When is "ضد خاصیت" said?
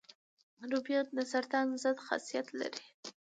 1.83-2.47